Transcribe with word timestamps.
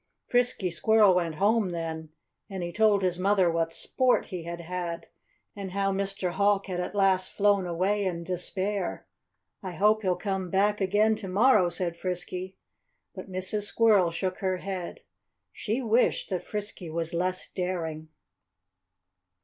Frisky 0.25 0.71
Squirrel 0.71 1.13
went 1.13 1.35
home 1.35 1.69
then; 1.69 2.09
and 2.49 2.63
he 2.63 2.71
told 2.73 3.03
his 3.03 3.19
mother 3.19 3.51
what 3.51 3.71
sport 3.71 4.25
he 4.25 4.45
had 4.45 4.61
had, 4.61 5.05
and 5.55 5.73
how 5.73 5.91
Mr. 5.91 6.31
Hawk 6.31 6.65
had 6.65 6.79
at 6.79 6.95
last 6.95 7.31
flown 7.31 7.67
away 7.67 8.05
in 8.05 8.23
despair. 8.23 9.05
"I 9.61 9.73
hope 9.73 10.01
he'll 10.01 10.15
come 10.15 10.49
back 10.49 10.81
again 10.81 11.13
to 11.17 11.27
morrow," 11.27 11.69
said 11.69 11.95
Frisky. 11.95 12.57
But 13.13 13.29
Mrs. 13.31 13.65
Squirrel 13.65 14.09
shook 14.09 14.39
her 14.39 14.57
head. 14.57 15.01
She 15.53 15.83
wished 15.83 16.31
that 16.31 16.43
Frisky 16.43 16.89
was 16.89 17.13
less 17.13 17.47
daring. 17.51 18.09